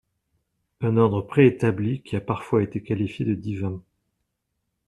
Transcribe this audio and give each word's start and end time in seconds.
Un 0.81 0.97
ordre 0.97 1.21
pré-établi 1.21 2.01
qui 2.01 2.15
a 2.15 2.21
parfois 2.21 2.63
été 2.63 2.81
qualifié 2.81 3.23
de 3.23 3.35
'divin'. 3.35 3.83